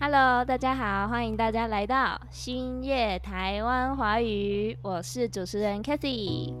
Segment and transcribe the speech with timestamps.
[0.00, 6.52] Hello，大家好，欢迎大家来到星夜台湾华语，我是主持人 Kathy，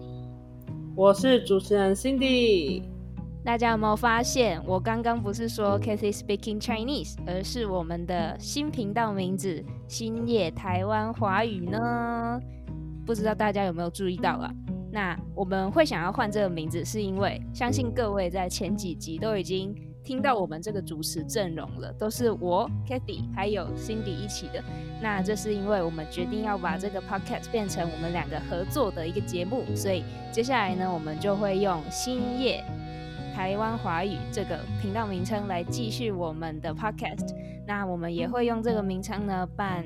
[0.96, 2.84] 我是主持人 Cindy。
[3.44, 12.40] 大家有没有发现，我刚刚不是说 Kathy speaking Chinese，而是我们的新频道名字星夜台湾华语呢？
[13.04, 14.50] 不知道大家有没有注意到啊？
[14.90, 19.74] 那我们会想要换这个名字，是因为相信各位在前几集都已经。
[20.04, 24.62] 听到我们这个主持阵容了，都是我 Kathy 还有 Cindy 一起的。
[25.00, 32.62] 那这是因为我们决定要把这个 podcast 变成我们两个合作的一个节目，所以接下来呢，我们就会用新叶
[33.34, 37.34] 台湾华语这个频道名称来继续我们的 podcast。
[37.66, 39.82] 那我们也会用这个名称呢办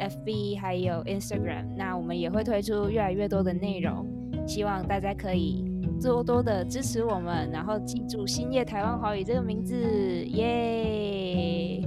[0.00, 1.64] FB 还有 Instagram。
[1.76, 4.04] 那我们也会推出越来越多的内容，
[4.48, 5.69] 希望大家可以。
[6.02, 9.74] 多多的支持我们，然后记住“兴业台湾华语”这个名字，
[10.28, 11.82] 耶！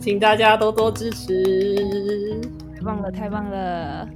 [0.00, 2.40] 请大家多多支持，
[2.76, 4.08] 太棒了，太棒了！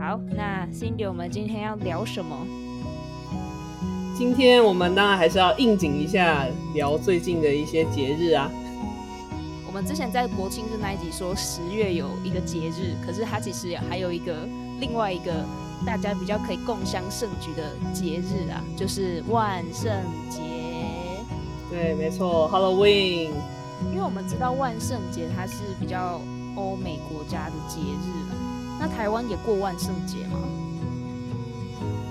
[0.00, 2.36] 好，那 Cindy，我们今天要聊什么？
[4.16, 8.50] 今天我们当然还是要应景一下，聊最近的一些节日啊。
[9.66, 14.34] 我们之前在国庆日那一集说十月有一个节日，可是它其实还有一个
[14.80, 15.44] 另外一个。
[15.86, 19.90] 大家比较可以共襄盛举的节日啊，就是万圣
[20.28, 20.40] 节。
[21.70, 23.30] 对，没错，Halloween。
[23.92, 26.20] 因为我们知道万圣节它是比较
[26.56, 28.10] 欧美国家的节日
[28.80, 30.38] 那台湾也过万圣节吗？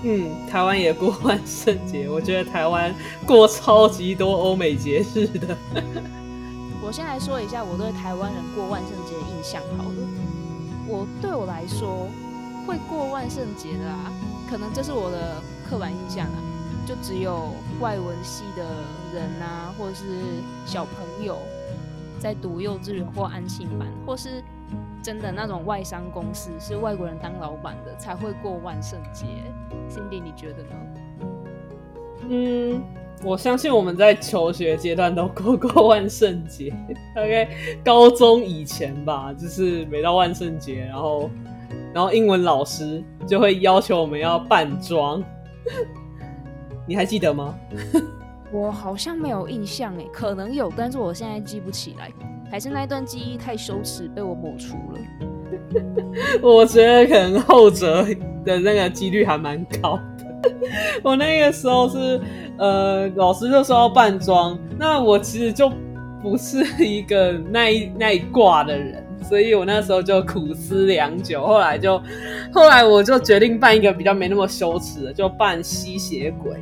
[0.02, 2.08] 嗯，台湾也过万圣节。
[2.08, 2.94] 我觉得台湾
[3.26, 5.56] 过超级多欧美节日的。
[6.80, 10.08] 我先来说一下我对台湾人过万圣节的印象好了。
[10.86, 12.06] 我对我来说。
[12.68, 14.12] 会过万圣节的啊，
[14.50, 16.38] 可能这是我的刻板印象啊，
[16.86, 18.62] 就只有外文系的
[19.14, 20.04] 人啊，或者是
[20.66, 21.38] 小朋友
[22.20, 24.44] 在读幼稚园或安庆班，或是
[25.02, 29.24] 真的那种外商公司是外国人当老板的才会过万圣节。
[29.88, 30.68] Cindy，你觉得呢？
[32.28, 32.82] 嗯，
[33.24, 36.68] 我相信我们在求学阶段都过过万圣节，
[37.16, 37.48] 大概
[37.82, 41.30] 高中以前吧，就是每到万圣节，然后。
[41.94, 45.22] 然后英文老师就会要求我们要扮装，
[46.86, 47.54] 你还记得吗？
[48.52, 52.10] 我好像没有印象诶，可能有，但是我现在记不起来，
[52.50, 55.00] 还是那段记忆太羞耻被我抹除了。
[56.42, 58.02] 我觉得可能后者
[58.44, 60.50] 的那个几率还蛮高的。
[61.02, 62.20] 我那个时候是
[62.56, 65.70] 呃，老师就说要扮装，那我其实就
[66.22, 69.04] 不是一个那一那一挂的人。
[69.22, 72.00] 所以我那时候就苦思良久，后来就，
[72.52, 76.52] 后来我就决定办一个比较没那么羞耻的，就办吸血鬼。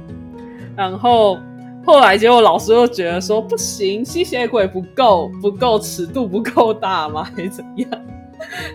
[0.77, 1.39] 然后
[1.85, 7.23] 后来结果老师又觉得说不行，吸血鬼不够，不够尺度不够大吗？
[7.35, 7.91] 还是怎样？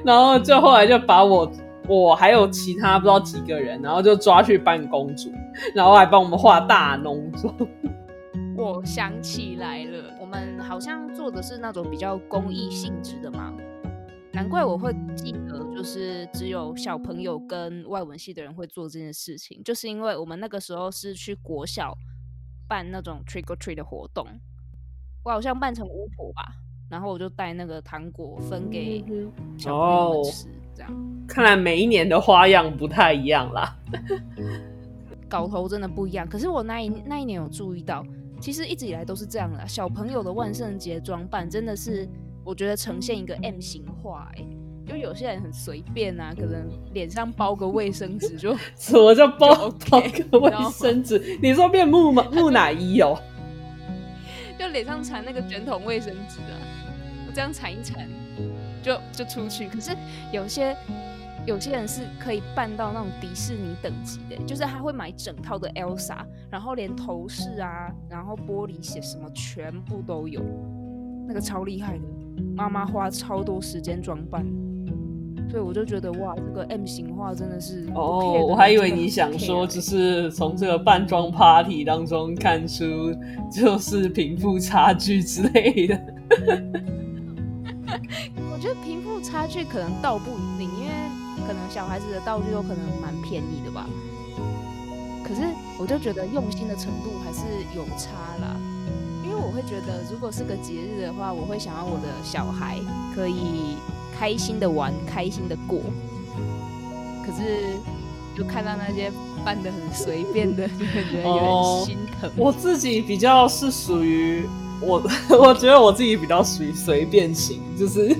[0.03, 1.51] 然后就后来就把我，
[1.87, 5.29] 我还有其他不知道几个人，然后就抓去扮公主，
[5.75, 7.53] 然后还帮我们化大浓妆。
[8.61, 13.51] 我想起来了，我们好像做的是那种比较公益性质的嘛。
[14.31, 21.97] 难怪我会记得，就是只有小朋友跟外文系的人会做这件事情，就是因为我们那个时候是去国小
[22.67, 24.27] 办那种 trick or treat 的活动，
[25.23, 26.53] 我好像扮成巫婆吧，
[26.87, 29.03] 然后我就带那个糖果分给
[29.57, 31.25] 小朋友吃，这样。
[31.27, 33.75] 看来每一年的花样不太一样啦，
[35.27, 36.27] 搞头真的不一样。
[36.27, 38.05] 可是我那一那一年有注意到，
[38.41, 42.09] 其实一直以来都是这样的，小朋友的万圣节装扮真的是。
[42.43, 44.43] 我觉得呈现一个 M 型化，哎，
[44.87, 51.37] 就有些人很随便啊，可能脸上包个卫生纸就 什么叫包 包个卫生纸？
[51.39, 53.15] 你说变木马 木乃伊哦？
[54.57, 56.57] 就脸上缠那个卷筒卫生纸啊，
[57.27, 58.09] 我这样缠一缠
[58.81, 59.67] 就就出去。
[59.67, 59.95] 可是
[60.31, 60.75] 有些
[61.45, 66.17] 有些人是可以办到那种迪士尼等级的，就是他会买整套的 Elsa，
[66.49, 70.41] 然后连头饰啊，然后玻璃鞋什么全部都有，
[71.27, 72.03] 那个超厉害的。
[72.55, 74.45] 妈妈花超多时间装扮，
[75.49, 82.85] 所以我就觉得哇，这个 M 型化真的是哦，我还以为你想说，只是从这个扮装 party 当中看出
[83.51, 85.99] 就是贫富差距之类的。
[88.53, 90.91] 我觉得贫富差距可能倒不一定，因为
[91.51, 93.85] 可能小孩子的道具有可能蛮便宜的吧。
[95.21, 95.41] 可是
[95.77, 97.41] 我就觉得用心的程度还是
[97.75, 98.11] 有差
[98.41, 98.55] 啦。
[99.21, 102.79] 因为我会觉得，如果是个节日的话，我会想要我的小孩
[103.13, 103.75] 可以
[104.17, 105.79] 开心的玩，开心的过。
[107.25, 107.75] 可是，
[108.37, 109.11] 就看到那些
[109.43, 112.31] 扮的很随便的， 就觉得有点心疼。
[112.37, 114.45] 我自己比较是属于
[114.81, 115.01] 我
[115.37, 118.15] 我觉得我自己比较属于随便型，就是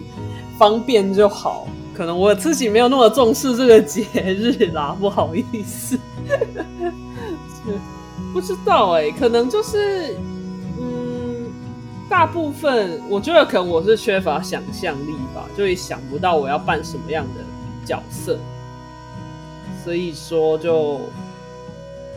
[0.57, 1.67] 方便就好。
[2.01, 4.03] 可能我自己没有那么重视这个节
[4.33, 5.99] 日啦，不好意思。
[8.33, 10.15] 不知道哎，可能就是
[10.79, 11.51] 嗯，
[12.09, 17.41] 大部分我觉得可能我是缺乏想象力吧，就会想不到我要扮什么样的
[17.85, 18.39] 角色，
[19.83, 21.01] 所以说就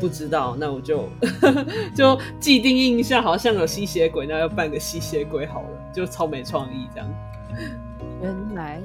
[0.00, 0.56] 不知道。
[0.58, 1.06] 那我就
[1.94, 7.08] 就既定印象，好像有吸血鬼，那要扮个吸血鬼好了，就超没创意这样。
[8.22, 8.80] 原来。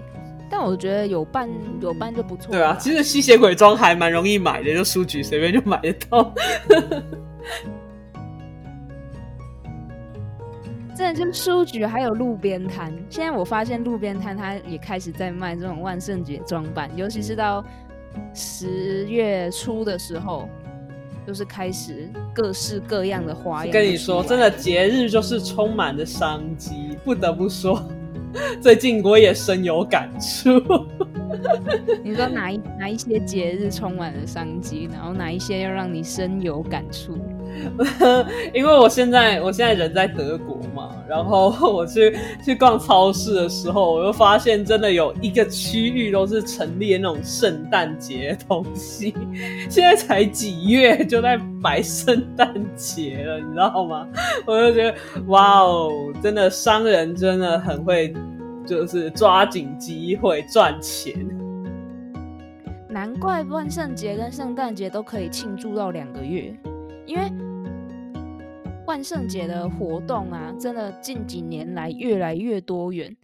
[0.49, 1.49] 但我觉得有伴
[1.79, 2.51] 有伴就不错。
[2.51, 6.33] 对啊，其实吸血鬼装还蛮容易买的，就书局随便就买得到。
[10.95, 17.63] 真的就是书局还有路边摊，现在我发现路边摊它也开始在卖这种万圣节装扮，尤其是到
[18.33, 20.49] 十月初的时候，
[21.25, 23.71] 就是开始各式各样的花样。
[23.71, 27.81] 跟你说，真的节日就是充满了商机，不得不说。
[28.61, 30.51] 最近我也深有感触。
[32.03, 37.17] 你说哪一哪一些节日充满了商机，然后哪一些又让你深有感触？
[38.53, 49.13] 因为我现在我现在人在德国嘛，然后我去去逛超市的时候，我就发现真的有一个区域都是陈列那种圣诞节东西。
[49.69, 54.07] 现在才几月就在摆圣诞节了，你知道吗？
[54.45, 54.97] 我就觉得
[55.27, 55.91] 哇哦，
[56.21, 58.13] 真的商人真的很会，
[58.65, 61.13] 就是抓紧机会赚钱。
[62.91, 66.55] 难怪万圣节跟圣诞节都可以庆祝到两个月，
[67.05, 67.31] 因为。
[68.89, 73.15] 万圣节的活动啊，真的近几年来越来越多元，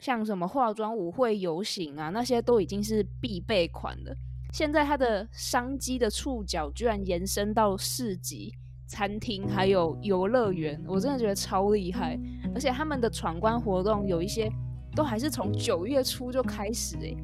[0.00, 4.12] 像什么化妆舞会、游行啊，那些都已经是必备款了。
[4.52, 8.52] 现在它的商机的触角居然延伸到市集、
[8.88, 12.18] 餐厅，还有游乐园，我真的觉得超厉害。
[12.52, 14.50] 而且他们的闯关活动有一些
[14.96, 17.16] 都还是从九月初就开始诶，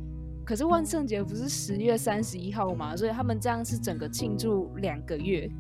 [0.47, 5.51] 可是万圣节不是十月三十一号嘛，所以他们这样是整个庆祝两个月，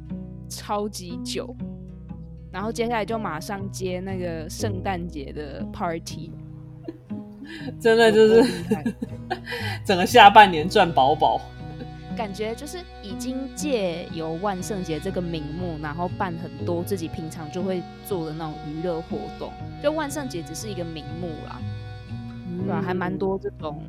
[0.48, 1.52] 超级久。
[2.52, 6.32] 然后接下来就马上接那个圣诞节的 party，
[7.80, 8.44] 真的就是
[9.84, 11.40] 整个下半年赚饱饱，
[12.16, 19.52] 感觉就是已经借由万圣节这个名目，然后办很多自己平常就会做的那种娱乐活动，
[19.82, 21.60] 就万圣节只是一个名目啦，
[22.58, 22.82] 对吧？
[22.84, 23.82] 还蛮多这种。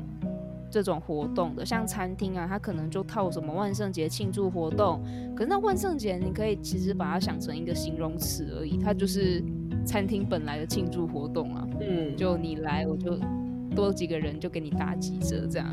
[0.72, 4.98] 这种活动的，像餐厅啊，它可能就套什么万圣节庆祝活动。
[5.36, 9.44] 可是那万圣节，你可以其实把它想成一个形容词而已，它就是
[9.84, 11.68] 餐厅本来的庆祝活动啊。
[11.78, 13.18] 嗯，就你来，我就
[13.76, 15.68] 多几个人就给你打几折这样。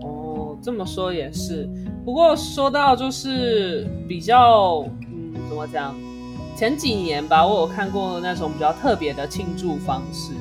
[0.00, 1.68] 哦，这么说也是。
[2.06, 5.94] 不过说到就是比较，嗯，怎么讲？
[6.56, 10.32] 前几年吧，我有看过那种比较特别的庆祝方式，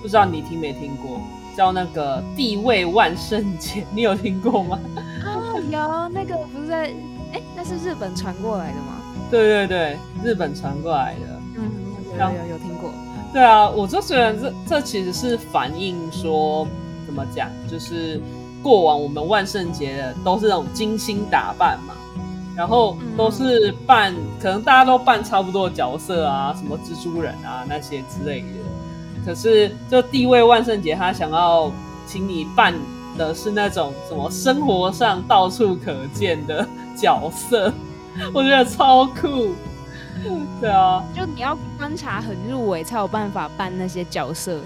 [0.00, 1.20] 不知道你听没听过？
[1.56, 4.78] 叫那个地位万圣节，你有听过吗？
[5.24, 6.92] 啊，有那个不是在
[7.32, 9.00] 哎，那是日本传过来的吗？
[9.30, 11.40] 对对对，日本传过来的。
[11.56, 11.70] 嗯，
[12.12, 12.90] 有有有听过。
[13.32, 16.66] 对啊，我就觉得这这其实是反映说
[17.06, 18.20] 怎么讲，就是
[18.62, 21.94] 过往我们万圣节的都是那种精心打扮嘛，
[22.54, 28.46] 然后都是扮，可能大家都扮差不多的角色啊，什么蜘蛛人啊那些之类的。
[29.26, 31.70] 可是，就地位万圣节，他想要
[32.06, 32.72] 请你扮
[33.18, 36.64] 的是那种什么生活上到处可见的
[36.96, 37.72] 角色，
[38.32, 39.52] 我觉得超酷。
[40.60, 44.58] 对啊，就你要观察很入围，才有办法扮那些角色。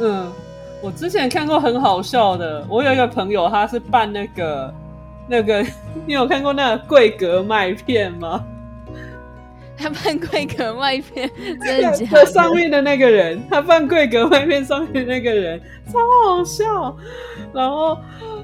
[0.00, 0.32] 嗯，
[0.80, 4.72] 我之前看过很好笑的，我有一个朋友，他是扮那个
[5.28, 5.62] 那个，
[6.06, 8.42] 你有看过那个桂格麦片吗？
[9.78, 11.30] 他扮贵格麦片，
[11.62, 12.26] 真的假的？
[12.26, 16.96] 上面的那个人，他扮贵格麦片上面那个人，超好笑。
[17.54, 17.96] 然后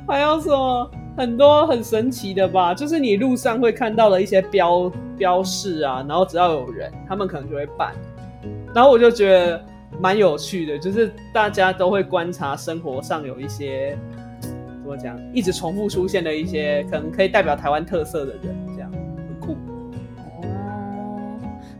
[0.06, 2.72] 还有什么很多很神奇的吧？
[2.72, 7.92] 就是你路上会看到的一些标标示啊，然后只要有人，他们可能就会扮。
[8.72, 9.64] 然后我就觉得
[10.00, 13.98] 蛮有趣的，就是大家都会观察生活上有一些
[14.40, 18.73] 怎么讲，一直重复出现的一些可能可以代表台湾特色的人。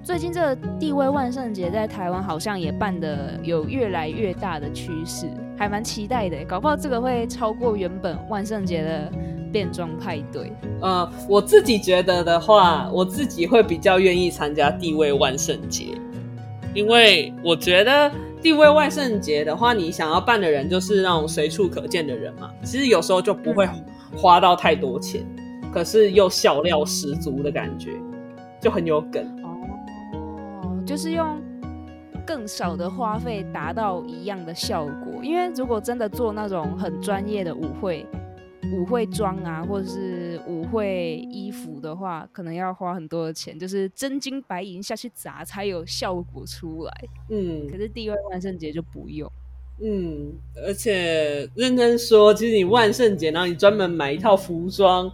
[0.04, 6.44] 最近这个地位万圣节在台湾好像也办的有越来越大的趋势，还蛮期待的。
[6.44, 9.10] 搞不好这个会超过原本万圣节的
[9.50, 10.52] 变装派对。
[10.82, 15.86] 呃，我自己觉得的话，我自己会比较愿意参加地位万圣节，
[16.74, 23.66] 因为我觉得地位万圣节的话，你想要办的人就是那种随处可见的人嘛，其实有时候就不会
[24.14, 25.24] 花到太多钱，
[25.72, 27.92] 可是又笑料十足的感觉，
[28.60, 29.26] 就很有梗。
[30.86, 31.40] 就是用
[32.26, 35.22] 更少的花费达到一样的效果。
[35.22, 38.06] 因为如果真的做那种很专业的舞会，
[38.72, 46.92] 舞会妆啊，或者是舞会衣服的话，可能要花很多的钱，就是真金白银下去砸才有效果出来。
[47.28, 49.30] 嗯可是地位万圣节就不用。
[49.82, 50.32] 嗯，
[50.66, 55.10] 而且认真说，其实你万圣节，然后你专门买一套服装，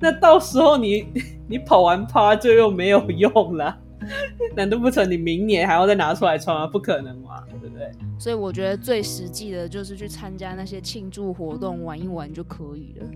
[0.00, 1.06] 那到时候你
[1.46, 3.78] 你跑完趴就又没有用了，
[4.56, 6.66] 难道不成你明年还要再拿出来穿吗？
[6.66, 7.90] 不可能嘛，对不对？
[8.18, 13.06] 所以我觉得最实际的就是去参加那些庆祝活动，玩一玩就可以了。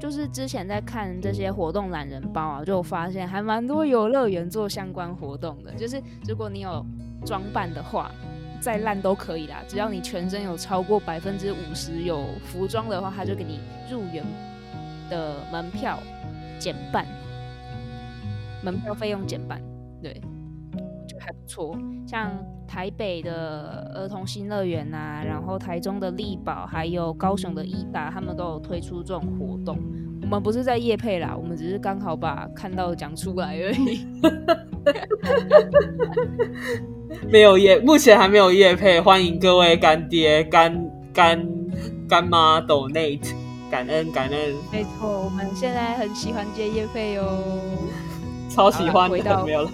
[0.00, 5.70] 就是之前在看这些活动懒人包啊，就发现还蛮多游乐园做相关活动的。
[5.74, 6.84] 就是如果你有
[7.26, 8.10] 装扮的话，
[8.62, 13.60] 再烂都可以啦，只要你全身有超过百分之五十有服装的话，他就给你
[13.90, 14.24] 入园
[15.10, 15.98] 的门票
[16.58, 17.06] 减半，
[18.62, 19.60] 门票费用减半，
[20.02, 20.20] 对，
[21.06, 21.76] 就还不错。
[22.06, 22.30] 像
[22.66, 29.78] 台北的儿童新乐园啊，然后台中的力宝，还有高雄的义大，他们都有推出这种活动。
[30.22, 34.06] 我们不是在夜配啦，我们只是刚好把看到的讲出来而已。
[37.28, 41.44] 没有夜，目前还没有夜配，欢迎各位干爹、干干
[42.08, 43.32] 干妈 donate，
[43.70, 47.42] 感恩感恩，没错，我们现在很喜欢接夜配哦。
[48.50, 49.70] 超喜欢的，回到没有了。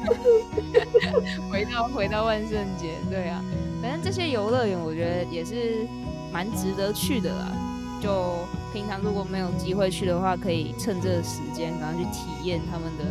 [1.50, 3.42] 回到回到万圣节，对啊，
[3.82, 5.86] 反正这些游乐园我觉得也是
[6.32, 7.52] 蛮值得去的啦。
[8.00, 8.38] 就
[8.72, 13.04] 平常如果没有机会去的话，可以趁这个时间然后去体验他们的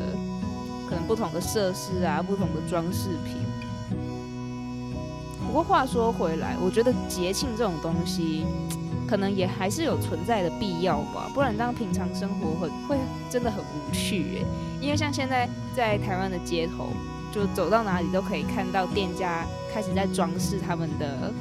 [0.89, 3.35] 可能不同的设施啊，不同的装饰品。
[5.45, 8.45] 不过话说回来，我觉得节庆这种东西，
[9.09, 12.95] 可能也还是有存在的必要吧，不然当平常生活很会
[13.27, 14.45] 真的很无趣诶。
[14.79, 16.89] 因为像现在在台湾的街头，
[17.31, 21.33] 就走到哪里都可以看到店家开始在装饰他们的，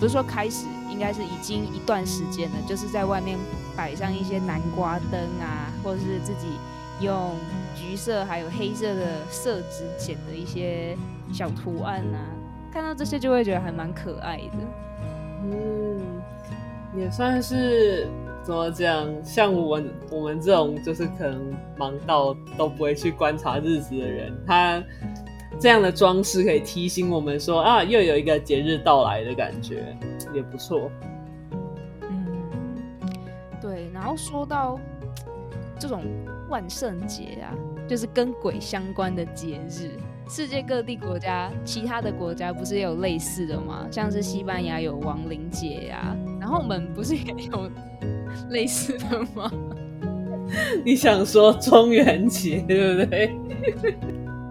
[0.00, 3.38] 不是说开始，应该是已经一段时间了，就是在外面
[3.76, 6.46] 摆上一些南瓜灯啊，或者是自己
[7.00, 7.36] 用
[7.76, 10.96] 橘色还有黑色的色纸剪的一些
[11.30, 12.18] 小图案啊，
[12.72, 14.58] 看到这些就会觉得还蛮可爱的。
[15.42, 16.19] 嗯，
[16.96, 18.08] 也算是
[18.42, 19.08] 怎么讲？
[19.22, 19.80] 像我
[20.10, 24.82] 我们这种就是可能忙到都不会去观察日子的人，他
[25.58, 29.96] 这样的装饰可以提醒我们说啊，又有一个节日到来的感觉，
[30.32, 30.90] 也不错。
[32.02, 32.26] 嗯，
[33.60, 33.90] 对。
[33.92, 34.80] 然后说到
[35.78, 36.02] 这种
[36.48, 37.54] 万圣节啊，
[37.86, 39.90] 就是跟鬼相关的节日，
[40.30, 43.84] 世界各地国家，其他的国家不是也有类似的吗？
[43.90, 47.68] 像是西班牙有亡灵节呀、然后我们不是也有
[48.50, 49.50] 类似的吗？
[50.86, 53.34] 你想说中元节对不对？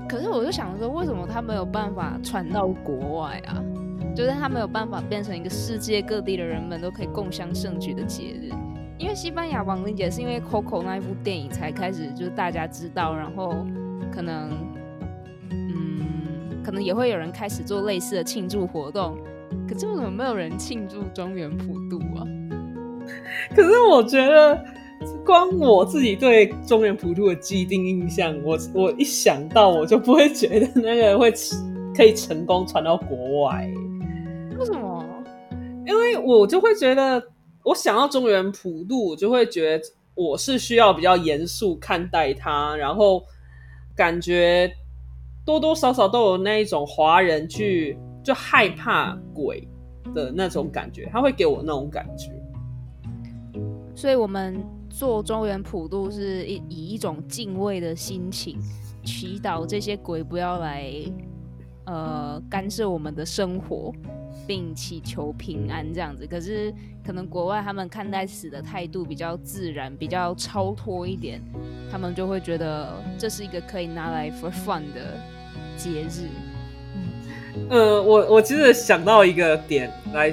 [0.10, 3.64] 可是我就想说，为什么他没有办法传到国外啊？
[4.14, 8.52] 就是他没有办法变成一个世界各地的人们都可以共襄盛举的节日。
[8.98, 13.66] 因为西班牙亡灵节是因为 Coco 那一部电影才开始，就是大家知道，然后
[14.12, 14.69] 可能，嗯，
[16.70, 19.18] 可能也会有人开始做类似的庆祝活动。
[19.68, 22.22] 可是为什么没有人庆祝中原普渡啊？
[23.56, 24.64] 可是我觉得，
[25.26, 31.34] 光我自己对中原普渡的既定印象，我我一想到我就不会觉得那个会
[31.96, 33.68] 可以成功传到国外。
[34.60, 35.04] 为什么？
[35.88, 37.20] 因为我就会觉得，
[37.64, 39.84] 我想到中原普渡，我就会觉得
[40.14, 43.24] 我是需要比较严肃看待它，然后
[43.96, 44.72] 感觉
[45.50, 49.68] 多多少少都有那一种华人去就害怕鬼
[50.14, 52.32] 的那种感觉，他会给我那种感觉。
[53.96, 58.60] 所以我们做中原普渡是以以一种敬畏的心情，
[59.04, 60.94] 祈祷这些鬼不要来
[61.86, 63.92] 呃干涉我们的生活，
[64.46, 66.28] 并祈求平安这样子。
[66.28, 66.72] 可是
[67.04, 71.42] 可能国外他们看待死的态度比较自然，比较超脱一点，
[71.92, 75.20] 他们就会觉得这是一个可以拿来 for fun 的
[75.80, 76.28] 节日。
[77.70, 80.32] 呃，我我其实想到一个点来，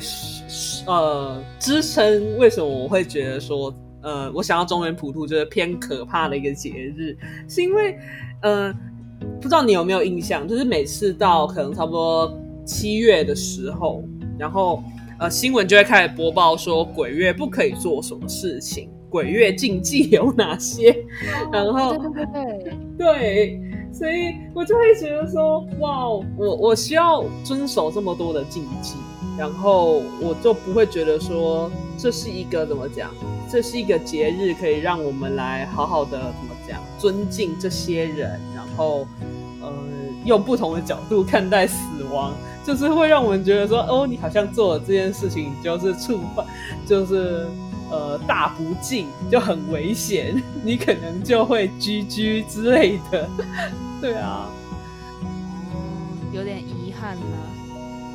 [0.87, 7.17] 呃，支撑为什么我会觉得说，呃，我想要中原普渡就是偏可怕的一个节日，
[7.49, 7.99] 是因为，
[8.43, 8.73] 呃，
[9.41, 14.05] 不知道你有没有印象，就是每次到可能差不多七月的时候，
[14.39, 14.83] 然后
[15.19, 20.95] 呃，新闻就会开始播报说鬼月不可以做什么事情，鬼月禁忌有哪些，
[21.51, 23.61] 然后对对对对，对。
[23.97, 28.95] 所以我就会觉得说，哇，我我需要遵守这么多的禁忌，
[29.39, 33.11] 然后我就不会觉得说这是一个怎么讲，
[33.51, 39.07] 这是一个节日，可以让我们来好好的怎么讲，尊敬这些人，然后
[39.63, 39.73] 呃
[40.27, 41.79] 用不同的角度看待死
[42.13, 42.35] 亡，
[42.67, 46.45] 就是会让我们觉得说，哦，你好像做了这件事情，你就是触犯，
[46.87, 47.47] 就是
[47.91, 53.27] 呃大不敬，就很危险，你可能就会居居之类的。
[54.01, 54.49] 对啊，
[56.33, 57.39] 有点遗憾啦。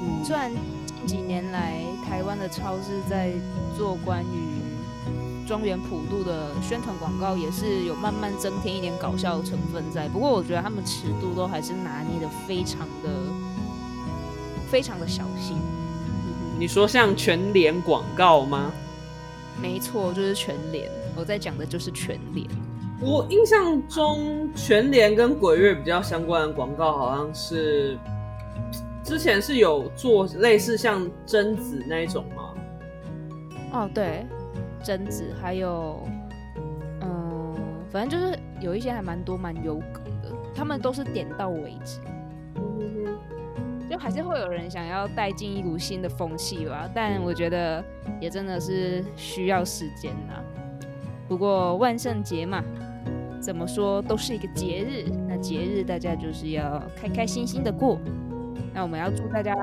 [0.02, 0.52] 嗯，虽然
[0.96, 3.32] 近几年来台湾的超市在
[3.78, 4.62] 做关于。
[5.48, 13.10] 庄园普渡的宣传广告也是有慢慢增添一点搞笑成分在，不过我觉得他们尺度都还是拿捏的非常的
[14.70, 15.58] 非常的小心。
[16.58, 18.72] 你说像全联广告吗？
[19.62, 20.90] 没错，就是全联。
[21.18, 22.48] 我在讲的就是全联。
[23.02, 27.98] 我印象中全联跟鬼月比较相关的广告，好像是
[29.04, 32.54] 之前是有做类似像贞子那一种吗？
[33.74, 34.26] 哦，对。
[34.84, 36.02] 贞子，还有，
[37.02, 37.56] 嗯，
[37.92, 42.00] 反正就是有一些还蛮多蛮有梗的，他们都是点到为止，
[43.88, 46.90] 就还是会有人想要带进一股新的风气吧。
[46.96, 47.84] 但我觉得
[48.20, 50.44] 也真的是需要时间啦。
[51.28, 52.64] 不过万圣节嘛，
[53.42, 58.00] 怎么说都是一个节日，那节日大家就是要开开心心的过。
[58.74, 59.56] 那我们要祝大家，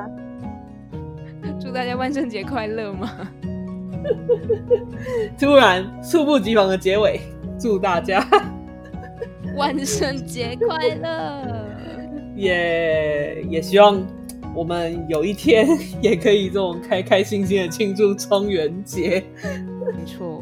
[1.61, 3.31] 祝大家万圣节快乐吗？
[5.39, 7.21] 突然猝不及防的结尾，
[7.59, 8.27] 祝大家
[9.57, 11.67] 万圣节快乐！
[12.35, 14.01] 也也希望
[14.55, 15.67] 我们有一天
[16.03, 19.23] 也可以这种开开心心的庆祝中元节。
[19.97, 20.41] 没错，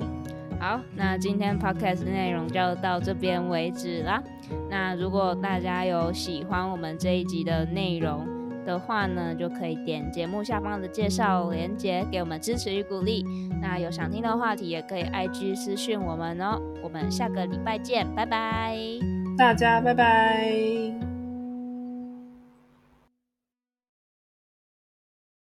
[0.59, 4.23] 好，那今天 podcast 内容就到这边为止啦。
[4.71, 8.27] 那如果大家有喜欢我们这一集的内容，
[8.65, 13.25] 的话呢，就可以点节目下方的介绍链接，给我们支持与鼓励。
[13.63, 16.61] 那有想听的话题，也可以 IG 私讯我们哦。
[16.83, 18.77] 我们下个礼拜见，拜拜，
[19.39, 21.06] 大家拜拜。